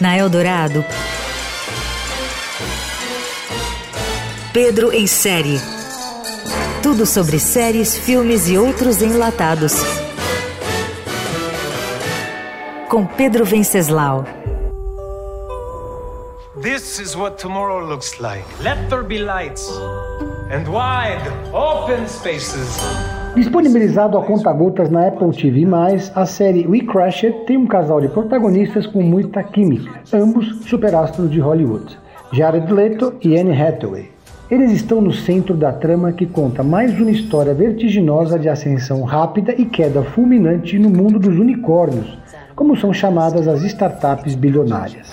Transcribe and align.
Na 0.00 0.16
Eldorado, 0.16 0.84
Pedro 4.52 4.92
em 4.92 5.06
série. 5.06 5.60
Tudo 6.82 7.04
sobre 7.04 7.38
séries, 7.38 7.96
filmes 7.96 8.48
e 8.48 8.56
outros 8.56 9.02
enlatados. 9.02 9.74
Com 12.88 13.06
Pedro 13.06 13.44
Venceslau. 13.44 14.24
This 16.62 16.98
is 16.98 17.14
what 17.14 17.36
tomorrow 17.36 17.86
looks 17.86 18.18
like. 18.18 18.44
Let 18.62 18.88
there 18.88 19.02
be 19.02 19.18
lights 19.18 19.68
and 20.50 20.66
wide, 20.68 21.22
open 21.52 22.08
spaces. 22.08 22.78
Disponibilizado 23.36 24.16
a 24.16 24.24
conta-gotas 24.24 24.88
na 24.88 25.08
Apple 25.08 25.30
TV+, 25.30 25.66
a 26.14 26.24
série 26.24 26.66
We 26.66 26.80
Crashed 26.80 27.44
tem 27.44 27.58
um 27.58 27.66
casal 27.66 28.00
de 28.00 28.08
protagonistas 28.08 28.86
com 28.86 29.02
muita 29.02 29.42
química, 29.42 30.00
ambos 30.10 30.64
superastros 30.66 31.30
de 31.30 31.38
Hollywood, 31.38 31.98
Jared 32.32 32.72
Leto 32.72 33.12
e 33.22 33.38
Anne 33.38 33.52
Hathaway. 33.52 34.10
Eles 34.50 34.72
estão 34.72 35.02
no 35.02 35.12
centro 35.12 35.54
da 35.54 35.70
trama 35.70 36.12
que 36.12 36.24
conta 36.24 36.62
mais 36.62 36.98
uma 36.98 37.10
história 37.10 37.52
vertiginosa 37.52 38.38
de 38.38 38.48
ascensão 38.48 39.02
rápida 39.02 39.52
e 39.52 39.66
queda 39.66 40.02
fulminante 40.02 40.78
no 40.78 40.88
mundo 40.88 41.18
dos 41.18 41.38
unicórnios, 41.38 42.18
como 42.54 42.74
são 42.74 42.90
chamadas 42.90 43.46
as 43.46 43.62
startups 43.64 44.34
bilionárias. 44.34 45.12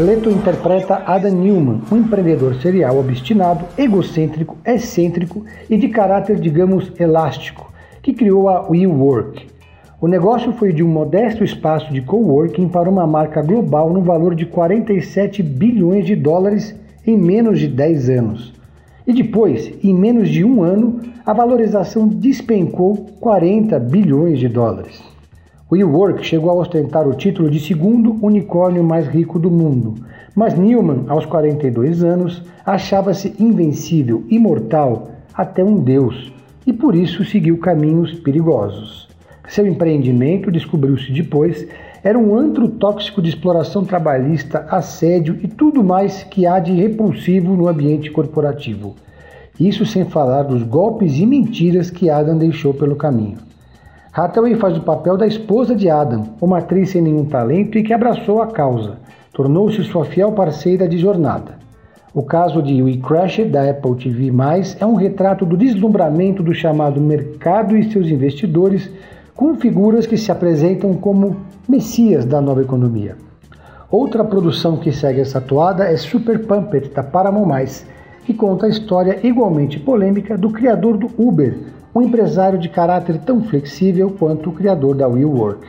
Leto 0.00 0.30
interpreta 0.30 1.02
Adam 1.04 1.32
Newman, 1.32 1.82
um 1.92 1.98
empreendedor 1.98 2.54
serial 2.54 2.98
obstinado, 2.98 3.66
egocêntrico, 3.76 4.56
excêntrico 4.64 5.44
e 5.68 5.76
de 5.76 5.88
caráter, 5.88 6.40
digamos, 6.40 6.90
elástico, 6.98 7.70
que 8.00 8.14
criou 8.14 8.48
a 8.48 8.66
WeWork. 8.66 9.46
O 10.00 10.08
negócio 10.08 10.54
foi 10.54 10.72
de 10.72 10.82
um 10.82 10.88
modesto 10.88 11.44
espaço 11.44 11.92
de 11.92 12.00
coworking 12.00 12.66
para 12.66 12.88
uma 12.88 13.06
marca 13.06 13.42
global 13.42 13.92
no 13.92 14.00
valor 14.00 14.34
de 14.34 14.46
47 14.46 15.42
bilhões 15.42 16.06
de 16.06 16.16
dólares 16.16 16.74
em 17.06 17.18
menos 17.18 17.60
de 17.60 17.68
10 17.68 18.08
anos. 18.08 18.54
E 19.06 19.12
depois, 19.12 19.70
em 19.84 19.92
menos 19.92 20.30
de 20.30 20.42
um 20.42 20.62
ano, 20.62 21.00
a 21.26 21.34
valorização 21.34 22.08
despencou 22.08 22.96
40 23.20 23.78
bilhões 23.78 24.38
de 24.38 24.48
dólares. 24.48 25.09
WeWork 25.70 26.26
chegou 26.26 26.50
a 26.50 26.54
ostentar 26.54 27.06
o 27.06 27.14
título 27.14 27.48
de 27.48 27.60
segundo 27.60 28.16
unicórnio 28.20 28.82
mais 28.82 29.06
rico 29.06 29.38
do 29.38 29.48
mundo, 29.48 29.94
mas 30.34 30.58
Newman, 30.58 31.04
aos 31.06 31.24
42 31.24 32.02
anos, 32.02 32.42
achava-se 32.66 33.36
invencível, 33.38 34.24
imortal, 34.28 35.10
até 35.32 35.62
um 35.62 35.76
deus, 35.76 36.32
e 36.66 36.72
por 36.72 36.96
isso 36.96 37.24
seguiu 37.24 37.56
caminhos 37.58 38.14
perigosos. 38.14 39.08
Seu 39.48 39.64
empreendimento, 39.64 40.50
descobriu-se 40.50 41.12
depois, 41.12 41.68
era 42.02 42.18
um 42.18 42.34
antro 42.34 42.68
tóxico 42.68 43.22
de 43.22 43.28
exploração 43.28 43.84
trabalhista, 43.84 44.66
assédio 44.70 45.38
e 45.40 45.46
tudo 45.46 45.84
mais 45.84 46.24
que 46.24 46.46
há 46.46 46.58
de 46.58 46.72
repulsivo 46.72 47.54
no 47.54 47.68
ambiente 47.68 48.10
corporativo. 48.10 48.96
Isso 49.58 49.86
sem 49.86 50.04
falar 50.04 50.42
dos 50.42 50.64
golpes 50.64 51.16
e 51.16 51.24
mentiras 51.24 51.90
que 51.90 52.10
Adam 52.10 52.36
deixou 52.36 52.74
pelo 52.74 52.96
caminho. 52.96 53.49
Hathaway 54.12 54.56
faz 54.56 54.76
o 54.76 54.82
papel 54.82 55.16
da 55.16 55.24
esposa 55.24 55.74
de 55.74 55.88
Adam, 55.88 56.30
uma 56.40 56.58
atriz 56.58 56.90
sem 56.90 57.00
nenhum 57.00 57.24
talento 57.24 57.78
e 57.78 57.82
que 57.84 57.92
abraçou 57.92 58.42
a 58.42 58.48
causa. 58.48 58.98
Tornou-se 59.32 59.84
sua 59.84 60.04
fiel 60.04 60.32
parceira 60.32 60.88
de 60.88 60.98
jornada. 60.98 61.60
O 62.12 62.24
caso 62.24 62.60
de 62.60 62.82
We 62.82 62.96
Crashed, 62.96 63.50
da 63.50 63.70
Apple 63.70 63.94
TV+, 63.94 64.32
é 64.80 64.84
um 64.84 64.96
retrato 64.96 65.46
do 65.46 65.56
deslumbramento 65.56 66.42
do 66.42 66.52
chamado 66.52 67.00
mercado 67.00 67.76
e 67.76 67.88
seus 67.88 68.08
investidores 68.08 68.90
com 69.36 69.54
figuras 69.54 70.08
que 70.08 70.16
se 70.16 70.32
apresentam 70.32 70.92
como 70.94 71.36
messias 71.68 72.24
da 72.24 72.40
nova 72.40 72.62
economia. 72.62 73.16
Outra 73.88 74.24
produção 74.24 74.76
que 74.76 74.90
segue 74.90 75.20
essa 75.20 75.40
toada 75.40 75.84
é 75.84 75.96
Super 75.96 76.44
Pumped, 76.46 76.90
da 76.90 77.04
Paramount+, 77.04 77.64
que 78.24 78.34
conta 78.34 78.66
a 78.66 78.68
história 78.68 79.20
igualmente 79.22 79.78
polêmica 79.78 80.36
do 80.36 80.50
criador 80.50 80.96
do 80.96 81.08
Uber, 81.16 81.56
um 81.94 82.02
empresário 82.02 82.58
de 82.58 82.68
caráter 82.68 83.18
tão 83.18 83.42
flexível 83.42 84.10
quanto 84.18 84.50
o 84.50 84.52
criador 84.52 84.94
da 84.94 85.08
WeWork. 85.08 85.66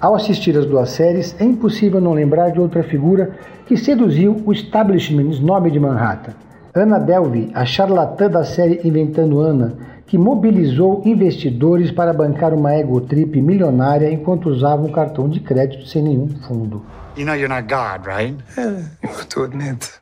Ao 0.00 0.14
assistir 0.14 0.56
as 0.56 0.66
duas 0.66 0.90
séries, 0.90 1.34
é 1.40 1.44
impossível 1.44 2.00
não 2.00 2.12
lembrar 2.12 2.50
de 2.50 2.60
outra 2.60 2.82
figura 2.82 3.30
que 3.66 3.76
seduziu 3.76 4.42
o 4.44 4.52
establishment 4.52 5.30
snob 5.30 5.70
de 5.70 5.80
Manhattan. 5.80 6.34
Anna 6.74 6.98
Delvey, 6.98 7.50
a 7.54 7.64
charlatã 7.64 8.28
da 8.28 8.44
série 8.44 8.86
Inventando 8.86 9.40
Anna, 9.40 9.74
que 10.06 10.18
mobilizou 10.18 11.02
investidores 11.04 11.90
para 11.90 12.12
bancar 12.12 12.52
uma 12.52 12.74
ego 12.74 13.00
trip 13.00 13.40
milionária 13.40 14.12
enquanto 14.12 14.50
usava 14.50 14.82
um 14.82 14.92
cartão 14.92 15.28
de 15.28 15.40
crédito 15.40 15.86
sem 15.86 16.02
nenhum 16.02 16.28
fundo. 16.46 16.82
You 17.16 17.24
know 17.24 17.34
you're 17.34 17.48
not 17.48 17.66
God, 17.66 18.06
right? 18.06 18.36
Yeah, 18.58 18.82
you 19.02 19.08
have 19.08 19.26
to 19.28 19.44
admit, 19.44 20.00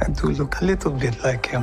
I 0.00 0.10
do 0.10 0.30
look 0.30 0.56
a 0.62 0.64
little 0.64 0.90
bit 0.90 1.22
like 1.22 1.54
him. 1.54 1.62